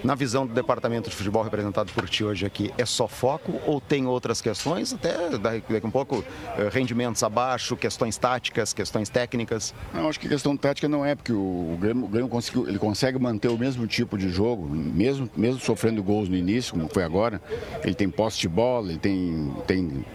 Na 0.04 0.16
visão 0.16 0.48
do 0.48 0.54
departamento 0.54 1.10
de 1.10 1.16
futebol 1.16 1.44
representado 1.44 1.92
por 1.92 2.08
ti 2.08 2.24
hoje 2.24 2.46
aqui, 2.46 2.72
é 2.78 2.86
só 2.86 3.08
foco 3.08 3.60
ou 3.66 3.82
tem 3.82 4.06
outras 4.08 4.40
questões? 4.40 4.94
Até 4.94 5.38
daqui 5.38 5.86
um 5.86 5.92
pouco, 5.92 6.24
eh, 6.58 6.70
rendimentos 6.72 7.22
abaixo, 7.22 7.76
questões 7.76 8.18
táticas, 8.18 8.72
questões 8.72 9.10
técnicas. 9.10 9.74
Não, 9.94 10.08
acho 10.08 10.20
que 10.20 10.30
questão 10.30 10.56
tática 10.56 10.88
não 10.88 11.06
é, 11.06 11.16
porque 11.16 11.34
o, 11.34 11.36
o 11.74 11.78
Grêmio, 11.80 12.06
o 12.06 12.08
Grêmio 12.08 12.30
conseguiu, 12.30 12.68
ele 12.68 12.80
consegue 12.80 13.20
manter 13.20 13.50
o 13.50 13.58
mesmo 13.58 13.86
tipo 13.88 14.18
de 14.18 14.30
jogo, 14.30 14.68
mesmo, 14.70 15.30
mesmo 15.36 15.60
sofrendo 15.60 16.02
gols 16.02 16.30
no 16.30 16.36
início, 16.36 16.74
como 16.74 16.88
foi 16.88 17.04
agora. 17.04 17.42
Ele 17.84 17.94
tem 17.94 18.10
posse 18.10 18.40
de 18.40 18.48
bola, 18.48 18.90
ele 18.90 19.00
tem, 19.00 19.54
tem, 19.68 20.06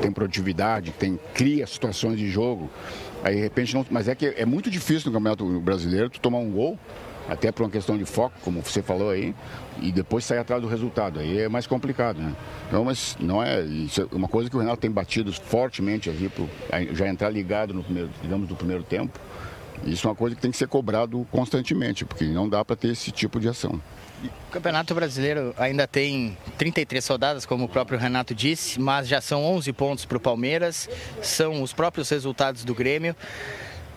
tem 0.00 0.12
produtividade, 0.12 0.92
tem, 0.92 1.20
cria 1.34 1.66
situações 1.66 2.18
de 2.18 2.30
jogo. 2.30 2.70
Aí 3.22 3.34
de 3.34 3.40
repente 3.40 3.74
não. 3.74 3.84
Mas 3.90 4.08
é 4.08 4.14
que 4.14 4.26
é 4.26 4.46
muito 4.46 4.70
difícil 4.70 5.10
no 5.10 5.18
Campeonato 5.18 5.60
Brasileiro 5.60 6.08
tu 6.08 6.20
tomar 6.20 6.38
um 6.38 6.50
gol, 6.50 6.78
até 7.30 7.52
por 7.52 7.62
uma 7.62 7.70
questão 7.70 7.96
de 7.96 8.04
foco, 8.04 8.34
como 8.42 8.60
você 8.60 8.82
falou 8.82 9.10
aí, 9.10 9.32
e 9.80 9.92
depois 9.92 10.24
sair 10.24 10.38
atrás 10.38 10.60
do 10.60 10.66
resultado. 10.66 11.20
Aí 11.20 11.38
é 11.38 11.48
mais 11.48 11.64
complicado, 11.64 12.20
né? 12.20 12.34
Então, 12.66 12.84
mas 12.84 13.16
não 13.20 13.40
é. 13.40 13.60
É 13.60 14.14
uma 14.14 14.26
coisa 14.26 14.50
que 14.50 14.56
o 14.56 14.58
Renato 14.58 14.78
tem 14.78 14.90
batido 14.90 15.32
fortemente 15.32 16.10
ali, 16.10 16.28
pro, 16.28 16.50
já 16.92 17.08
entrar 17.08 17.30
ligado 17.30 17.72
no 17.72 17.84
primeiro, 17.84 18.10
digamos, 18.20 18.50
no 18.50 18.56
primeiro 18.56 18.82
tempo. 18.82 19.18
Isso 19.84 20.06
é 20.06 20.10
uma 20.10 20.16
coisa 20.16 20.34
que 20.34 20.42
tem 20.42 20.50
que 20.50 20.56
ser 20.56 20.66
cobrado 20.66 21.24
constantemente, 21.30 22.04
porque 22.04 22.24
não 22.24 22.48
dá 22.48 22.64
para 22.64 22.74
ter 22.74 22.88
esse 22.88 23.12
tipo 23.12 23.38
de 23.38 23.48
ação. 23.48 23.80
O 24.48 24.50
Campeonato 24.50 24.92
Brasileiro 24.94 25.54
ainda 25.56 25.86
tem 25.86 26.36
33 26.58 27.06
rodadas, 27.06 27.46
como 27.46 27.64
o 27.64 27.68
próprio 27.68 27.98
Renato 27.98 28.34
disse, 28.34 28.78
mas 28.78 29.06
já 29.08 29.20
são 29.20 29.42
11 29.44 29.72
pontos 29.72 30.04
para 30.04 30.18
o 30.18 30.20
Palmeiras, 30.20 30.88
são 31.22 31.62
os 31.62 31.72
próprios 31.72 32.10
resultados 32.10 32.64
do 32.64 32.74
Grêmio. 32.74 33.14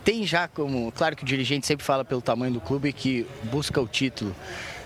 Tem 0.04 0.26
já 0.26 0.48
como, 0.48 0.92
claro 0.92 1.16
que 1.16 1.24
o 1.24 1.26
dirigente 1.26 1.66
sempre 1.66 1.86
fala 1.86 2.04
pelo 2.04 2.22
tamanho 2.22 2.54
do 2.54 2.62
clube 2.62 2.92
que 2.92 3.26
busca 3.44 3.80
o 3.82 3.88
título. 3.88 4.36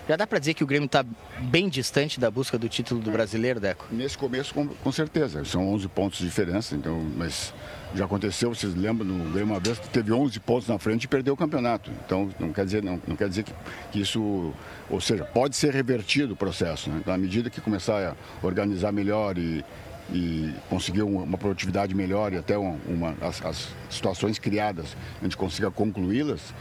Já 0.08 0.16
dá 0.16 0.26
para 0.26 0.40
dizer 0.40 0.54
que 0.54 0.64
o 0.64 0.68
Grêmio 0.68 0.86
está 0.86 1.04
bem 1.40 1.68
distante 1.68 2.18
da 2.18 2.32
busca 2.32 2.58
do 2.58 2.70
título 2.70 3.02
do 3.02 3.12
brasileiro, 3.12 3.60
Deco? 3.60 3.86
Nesse 3.92 4.18
começo, 4.18 4.54
com, 4.54 4.66
com 4.66 4.92
certeza. 4.92 5.44
São 5.44 5.68
11 5.74 5.88
pontos 5.90 6.20
de 6.20 6.26
diferença, 6.26 6.76
então, 6.76 6.98
mas 7.18 7.54
já 7.94 8.06
aconteceu, 8.06 8.56
vocês 8.56 8.74
lembram, 8.74 9.06
no 9.06 9.32
Grêmio 9.32 9.54
uma 9.54 9.60
vez 9.60 9.78
que 9.80 9.90
teve 9.90 10.14
11 10.14 10.40
pontos 10.40 10.70
na 10.70 10.80
frente 10.80 11.04
e 11.04 11.08
perdeu 11.10 11.34
o 11.34 11.38
campeonato. 11.38 11.92
Então, 12.06 12.30
não 12.40 12.54
quer 12.54 12.64
dizer, 12.64 12.82
não, 12.82 13.02
não 13.06 13.18
quer 13.18 13.28
dizer 13.28 13.44
que, 13.44 13.52
que, 13.92 14.00
isso, 14.00 14.54
ou 14.90 15.02
seja, 15.02 15.26
pode 15.26 15.58
ser 15.58 15.74
revertido 15.74 16.36
o 16.36 16.38
processo. 16.38 16.90
Né? 16.90 17.00
Então, 17.02 17.14
à 17.14 17.18
medida 17.18 17.50
que 17.50 17.60
começar 17.60 18.12
a 18.12 18.46
organizar 18.46 18.94
melhor 18.94 19.38
e, 19.38 19.64
e 20.12 20.54
conseguir 20.70 21.02
uma 21.02 21.38
produtividade 21.38 21.94
melhor 21.94 22.34
e 22.34 22.38
até 22.38 22.58
uma, 22.58 22.78
uma 22.88 23.16
as, 23.22 23.44
as, 23.46 23.68
situações 23.90 24.40
criadas, 24.40 24.96
a 25.20 25.24
gente 25.24 25.36
consiga 25.36 25.70
concluí-las, 25.70 26.54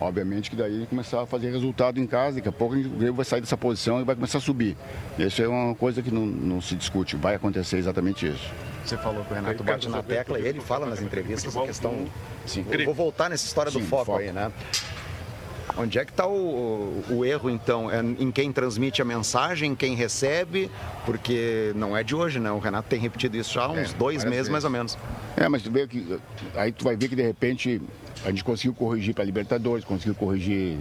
obviamente 0.00 0.50
que 0.50 0.56
daí 0.56 0.86
começar 0.88 1.22
a 1.22 1.26
fazer 1.26 1.50
resultado 1.50 2.00
em 2.00 2.06
casa, 2.06 2.36
daqui 2.36 2.48
a 2.48 2.52
pouco 2.52 2.74
o 2.74 2.82
Grêmio 2.82 3.14
vai 3.14 3.24
sair 3.24 3.40
dessa 3.40 3.56
posição 3.56 4.00
e 4.00 4.04
vai 4.04 4.14
começar 4.14 4.38
a 4.38 4.40
subir. 4.40 4.76
Isso 5.18 5.42
é 5.42 5.48
uma 5.48 5.74
coisa 5.74 6.02
que 6.02 6.10
não, 6.10 6.24
não 6.24 6.60
se 6.60 6.74
discute, 6.74 7.16
vai 7.16 7.34
acontecer 7.34 7.78
exatamente 7.78 8.26
isso. 8.26 8.50
Você 8.84 8.98
falou 8.98 9.24
que 9.24 9.32
o 9.32 9.34
Renato 9.34 9.64
bate 9.64 9.88
na 9.88 10.02
tecla 10.02 10.38
e 10.38 10.46
ele 10.46 10.60
fala 10.60 10.84
nas 10.84 11.00
entrevistas 11.00 11.56
a 11.56 11.62
questão. 11.62 12.06
Sim, 12.44 12.64
vou 12.84 12.92
voltar 12.92 13.30
nessa 13.30 13.46
história 13.46 13.72
do 13.72 13.80
foco, 13.80 14.04
foco 14.04 14.18
aí, 14.18 14.30
né? 14.30 14.52
Onde 15.76 15.98
é 15.98 16.04
que 16.04 16.12
está 16.12 16.26
o, 16.26 17.02
o, 17.10 17.24
erro, 17.24 17.50
então? 17.50 17.90
É 17.90 18.00
em 18.00 18.30
quem 18.30 18.52
transmite 18.52 19.02
a 19.02 19.04
mensagem, 19.04 19.72
em 19.72 19.74
quem 19.74 19.96
recebe? 19.96 20.70
Porque 21.04 21.72
não 21.74 21.96
é 21.96 22.04
de 22.04 22.14
hoje, 22.14 22.38
né? 22.38 22.50
O 22.52 22.58
Renato 22.58 22.88
tem 22.88 23.00
repetido 23.00 23.36
isso 23.36 23.54
já 23.54 23.64
há 23.64 23.72
uns 23.72 23.92
é, 23.92 23.94
dois 23.94 24.24
meses, 24.24 24.48
mais 24.48 24.62
ou 24.62 24.70
menos. 24.70 24.96
É, 25.36 25.48
mas 25.48 25.62
tu 25.62 25.72
vê 25.72 25.86
que, 25.88 26.18
aí 26.54 26.70
tu 26.70 26.84
vai 26.84 26.96
ver 26.96 27.08
que, 27.08 27.16
de 27.16 27.22
repente, 27.22 27.82
a 28.24 28.30
gente 28.30 28.44
conseguiu 28.44 28.72
corrigir 28.72 29.14
para 29.14 29.24
Libertadores, 29.24 29.84
conseguiu 29.84 30.14
corrigir 30.14 30.78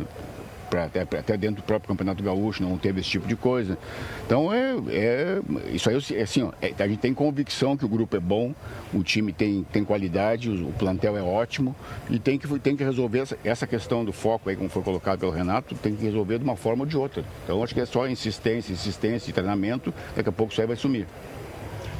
até, 0.81 1.01
até 1.01 1.37
dentro 1.37 1.57
do 1.57 1.63
próprio 1.63 1.87
Campeonato 1.87 2.23
Gaúcho, 2.23 2.63
não 2.63 2.77
teve 2.77 3.01
esse 3.01 3.09
tipo 3.09 3.27
de 3.27 3.35
coisa. 3.35 3.77
Então, 4.25 4.53
é, 4.53 4.75
é 4.89 5.41
isso 5.71 5.89
aí, 5.89 5.97
é 6.15 6.21
assim, 6.21 6.43
ó, 6.43 6.51
é, 6.61 6.73
a 6.77 6.87
gente 6.87 6.99
tem 6.99 7.13
convicção 7.13 7.77
que 7.77 7.85
o 7.85 7.87
grupo 7.87 8.15
é 8.15 8.19
bom, 8.19 8.53
o 8.93 9.03
time 9.03 9.31
tem, 9.33 9.63
tem 9.71 9.83
qualidade, 9.83 10.49
o, 10.49 10.69
o 10.69 10.73
plantel 10.73 11.17
é 11.17 11.21
ótimo 11.21 11.75
e 12.09 12.19
tem 12.19 12.37
que, 12.37 12.47
tem 12.59 12.75
que 12.75 12.83
resolver 12.83 13.19
essa, 13.19 13.37
essa, 13.43 13.67
questão 13.67 14.03
do 14.03 14.11
foco 14.11 14.49
aí, 14.49 14.55
como 14.55 14.69
foi 14.69 14.83
colocado 14.83 15.19
pelo 15.19 15.31
Renato, 15.31 15.75
tem 15.75 15.95
que 15.95 16.03
resolver 16.03 16.37
de 16.37 16.43
uma 16.43 16.55
forma 16.55 16.83
ou 16.83 16.89
de 16.89 16.97
outra. 16.97 17.23
Então, 17.43 17.63
acho 17.63 17.73
que 17.73 17.81
é 17.81 17.85
só 17.85 18.07
insistência, 18.07 18.73
insistência 18.73 19.29
e 19.29 19.33
treinamento, 19.33 19.93
daqui 20.15 20.29
a 20.29 20.31
pouco 20.31 20.51
isso 20.51 20.61
aí 20.61 20.67
vai 20.67 20.75
sumir. 20.75 21.07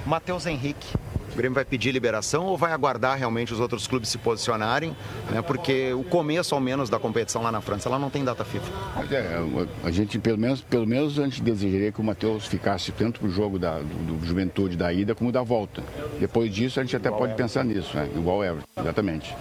Matheus 0.06 0.46
Henrique, 0.46 0.88
o 1.34 1.38
Grêmio 1.38 1.56
vai 1.56 1.66
pedir 1.66 1.92
liberação 1.92 2.46
ou 2.46 2.58
vai 2.58 2.72
aguardar 2.72 3.18
realmente 3.18 3.54
os 3.54 3.60
outros 3.60 3.88
clubes 3.88 4.10
se 4.10 4.18
posicionarem? 4.18 4.96
Né? 5.30 5.42
Porque 5.42 5.94
o 5.94 6.04
começo, 6.04 6.54
ao 6.56 6.62
menos, 6.62 6.90
da 6.90 7.00
competição 7.00 7.42
lá 7.42 7.52
na 7.52 7.62
França, 7.62 7.90
ela 7.90 8.00
não 8.00 8.10
tem 8.10 8.24
data 8.24 8.46
FIFA. 8.46 8.72
É, 9.12 9.44
a 9.84 9.92
gente, 9.92 10.20
pelo 10.20 10.38
menos, 10.38 10.62
pelo 10.62 10.88
menos, 10.88 11.20
a 11.20 11.24
gente 11.24 11.42
desejaria 11.42 11.92
que 11.92 12.00
o 12.00 12.04
Matheus 12.04 12.46
ficasse 12.46 12.92
tanto 12.92 13.20
para 13.20 13.28
o 13.28 13.32
jogo 13.32 13.58
da, 13.60 13.80
do, 13.80 14.18
do, 14.18 14.26
Juventude 14.26 14.78
da 14.78 14.92
ida 14.94 15.16
como 15.16 15.32
da 15.32 15.42
volta. 15.42 15.84
Depois 16.20 16.54
disso, 16.54 16.80
a 16.80 16.84
gente 16.84 16.96
até 16.96 17.10
Igual 17.10 17.20
pode 17.22 17.34
Everton. 17.34 17.44
pensar 17.44 17.64
nisso, 17.64 17.96
né? 17.96 18.10
igual 18.16 18.44
Everton, 18.44 18.82
exatamente. 18.82 19.36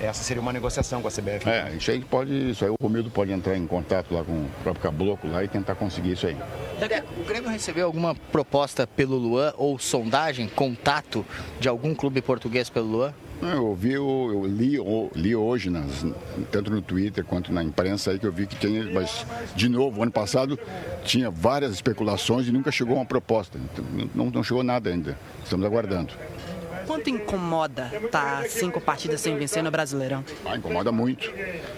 Essa 0.00 0.22
seria 0.22 0.40
uma 0.40 0.52
negociação 0.52 1.00
com 1.00 1.08
a 1.08 1.10
CBF. 1.10 1.48
É, 1.48 1.72
isso 1.76 1.90
aí 1.90 2.00
pode, 2.00 2.50
isso 2.50 2.64
aí 2.64 2.70
o 2.70 2.76
Romildo 2.80 3.10
pode 3.10 3.32
entrar 3.32 3.56
em 3.56 3.66
contato 3.66 4.14
lá 4.14 4.22
com 4.22 4.32
o 4.32 4.50
próprio 4.62 4.82
Cabloco 4.82 5.26
lá 5.26 5.42
e 5.42 5.48
tentar 5.48 5.74
conseguir 5.74 6.12
isso 6.12 6.26
aí. 6.26 6.36
O 7.18 7.24
Grêmio 7.24 7.48
recebeu 7.48 7.86
alguma 7.86 8.14
proposta 8.14 8.86
pelo 8.86 9.16
Luan 9.16 9.52
ou 9.56 9.78
sondagem, 9.78 10.48
contato 10.48 11.24
de 11.58 11.68
algum 11.68 11.94
clube 11.94 12.20
português 12.20 12.68
pelo 12.68 12.86
Luan? 12.86 13.14
Eu 13.42 13.66
ouvi, 13.66 13.92
eu, 13.92 14.44
li, 14.46 14.76
eu 14.76 15.10
li 15.14 15.36
hoje, 15.36 15.68
nas, 15.68 16.06
tanto 16.50 16.70
no 16.70 16.80
Twitter 16.80 17.22
quanto 17.24 17.52
na 17.52 17.62
imprensa 17.62 18.10
aí, 18.10 18.18
que 18.18 18.26
eu 18.26 18.32
vi 18.32 18.46
que 18.46 18.56
tinha, 18.56 18.90
mas 18.90 19.26
de 19.54 19.68
novo, 19.68 20.02
ano 20.02 20.10
passado 20.10 20.58
tinha 21.04 21.30
várias 21.30 21.72
especulações 21.72 22.48
e 22.48 22.52
nunca 22.52 22.72
chegou 22.72 22.96
uma 22.96 23.04
proposta. 23.04 23.58
Então, 23.58 23.84
não, 24.14 24.30
não 24.30 24.42
chegou 24.42 24.62
nada 24.62 24.88
ainda. 24.88 25.18
Estamos 25.44 25.66
aguardando. 25.66 26.14
Quanto 26.86 27.10
incomoda 27.10 27.90
estar 27.92 28.42
tá 28.42 28.48
cinco 28.48 28.80
partidas 28.80 29.20
sem 29.20 29.36
vencer 29.36 29.62
no 29.62 29.70
Brasileirão? 29.70 30.24
Ah, 30.44 30.56
incomoda 30.56 30.92
muito. 30.92 31.32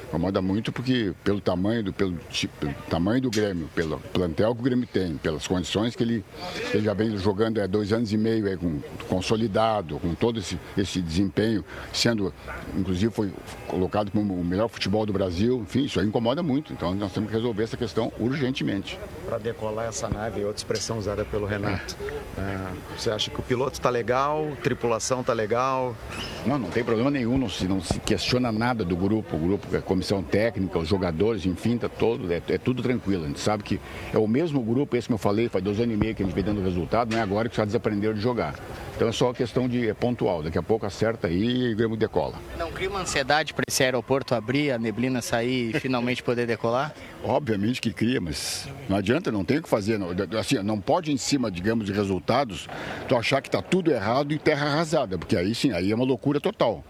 Incomoda 0.08 0.42
muito 0.42 0.70
porque 0.70 1.14
pelo 1.24 1.40
tamanho 1.40 1.84
do, 1.84 1.92
pelo, 1.92 2.18
pelo, 2.60 2.74
tamanho 2.90 3.22
do 3.22 3.30
Grêmio, 3.30 3.68
pelo 3.74 3.98
plantel 4.12 4.54
que 4.54 4.60
o 4.60 4.64
Grêmio 4.64 4.86
tem, 4.86 5.16
pelas 5.16 5.46
condições 5.46 5.96
que 5.96 6.02
ele, 6.02 6.24
ele 6.72 6.84
já 6.84 6.92
vem 6.92 7.16
jogando 7.16 7.60
há 7.60 7.66
dois 7.66 7.92
anos 7.92 8.12
e 8.12 8.16
meio 8.18 8.46
aí, 8.46 8.56
com, 8.56 8.80
consolidado, 9.08 9.98
com 9.98 10.14
todo 10.14 10.38
esse, 10.40 10.58
esse 10.76 11.00
desempenho, 11.00 11.64
sendo, 11.92 12.32
inclusive 12.76 13.12
foi 13.12 13.32
colocado 13.66 14.10
como 14.10 14.34
o 14.34 14.44
melhor 14.44 14.68
futebol 14.68 15.06
do 15.06 15.12
Brasil, 15.12 15.60
enfim, 15.62 15.84
isso 15.84 15.98
aí 15.98 16.06
incomoda 16.06 16.42
muito. 16.42 16.72
Então 16.72 16.94
nós 16.94 17.12
temos 17.12 17.30
que 17.30 17.36
resolver 17.36 17.62
essa 17.62 17.76
questão 17.76 18.12
urgentemente. 18.18 18.98
Para 19.26 19.38
decolar 19.38 19.88
essa 19.88 20.08
nave, 20.08 20.44
outra 20.44 20.58
expressão 20.58 20.98
usada 20.98 21.24
pelo 21.24 21.46
Renato. 21.46 21.96
É, 22.36 22.96
você 22.96 23.10
acha 23.10 23.30
que 23.30 23.40
o 23.40 23.42
piloto 23.42 23.72
está 23.72 23.90
legal, 23.90 24.46
tripulação 24.62 24.97
relação 24.98 25.22
tá 25.22 25.32
legal? 25.32 25.96
Não, 26.44 26.58
não 26.58 26.70
tem 26.70 26.82
problema 26.82 27.08
nenhum, 27.10 27.38
não 27.38 27.48
se, 27.48 27.68
não 27.68 27.80
se 27.80 28.00
questiona 28.00 28.50
nada 28.50 28.84
do 28.84 28.96
grupo, 28.96 29.36
o 29.36 29.38
grupo, 29.38 29.76
a 29.76 29.80
comissão 29.80 30.22
técnica, 30.22 30.76
os 30.76 30.88
jogadores, 30.88 31.46
enfim, 31.46 31.78
tá 31.78 31.88
todo, 31.88 32.30
é, 32.32 32.42
é, 32.48 32.58
tudo 32.58 32.82
tranquilo. 32.82 33.24
A 33.24 33.28
gente 33.28 33.38
sabe 33.38 33.62
que 33.62 33.80
é 34.12 34.18
o 34.18 34.26
mesmo 34.26 34.60
grupo, 34.60 34.96
esse 34.96 35.06
que 35.06 35.14
eu 35.14 35.18
falei, 35.18 35.48
faz 35.48 35.62
dois 35.62 35.78
anos 35.78 35.94
e 35.94 35.96
meio 35.96 36.14
que 36.16 36.22
a 36.22 36.26
gente 36.26 36.34
vem 36.34 36.42
dando 36.42 36.60
resultado, 36.62 37.12
não 37.12 37.18
é 37.18 37.22
agora 37.22 37.48
que 37.48 37.56
já 37.56 37.64
desaprenderam 37.64 38.14
de 38.14 38.20
jogar. 38.20 38.54
Então 38.98 39.06
é 39.06 39.12
só 39.12 39.32
questão 39.32 39.68
de 39.68 39.88
é 39.88 39.94
pontual, 39.94 40.42
daqui 40.42 40.58
a 40.58 40.62
pouco 40.62 40.84
acerta 40.84 41.28
aí 41.28 41.68
e 41.68 41.72
o 41.72 41.76
Grêmio 41.76 41.96
decola. 41.96 42.34
Não 42.58 42.72
cria 42.72 42.90
uma 42.90 43.02
ansiedade 43.02 43.54
para 43.54 43.62
esse 43.68 43.80
aeroporto 43.84 44.34
abrir, 44.34 44.72
a 44.72 44.78
neblina 44.78 45.22
sair 45.22 45.72
e 45.72 45.78
finalmente 45.78 46.20
poder 46.20 46.48
decolar? 46.48 46.92
Obviamente 47.22 47.80
que 47.80 47.92
cria, 47.92 48.20
mas 48.20 48.68
não 48.88 48.96
adianta, 48.96 49.30
não 49.30 49.44
tem 49.44 49.58
o 49.58 49.62
que 49.62 49.68
fazer. 49.68 50.00
Não, 50.00 50.08
assim, 50.36 50.56
não 50.64 50.80
pode 50.80 51.12
em 51.12 51.16
cima, 51.16 51.48
digamos, 51.48 51.86
de 51.86 51.92
resultados, 51.92 52.66
tu 53.08 53.16
achar 53.16 53.40
que 53.40 53.46
está 53.46 53.62
tudo 53.62 53.92
errado 53.92 54.32
e 54.32 54.38
terra 54.38 54.66
arrasada, 54.66 55.16
porque 55.16 55.36
aí 55.36 55.54
sim, 55.54 55.70
aí 55.70 55.92
é 55.92 55.94
uma 55.94 56.04
loucura 56.04 56.40
total. 56.40 56.82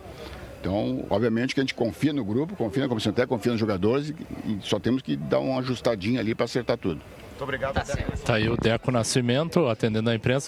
Então, 0.62 1.04
obviamente 1.10 1.54
que 1.54 1.60
a 1.60 1.62
gente 1.62 1.74
confia 1.74 2.14
no 2.14 2.24
grupo, 2.24 2.56
confia 2.56 2.84
na 2.84 2.88
comissão 2.88 3.12
técnica, 3.12 3.36
confia 3.36 3.52
nos 3.52 3.60
jogadores 3.60 4.14
e, 4.46 4.58
só 4.62 4.80
temos 4.80 5.02
que 5.02 5.14
dar 5.14 5.40
uma 5.40 5.60
ajustadinha 5.60 6.20
ali 6.20 6.34
para 6.34 6.46
acertar 6.46 6.78
tudo. 6.78 7.02
Muito 7.38 7.44
obrigado. 7.44 7.74
Tá, 7.74 7.84
tá 8.24 8.34
aí 8.34 8.48
o 8.48 8.56
Deco 8.56 8.90
Nascimento 8.90 9.68
atendendo 9.68 10.10
a 10.10 10.14
imprensa. 10.14 10.46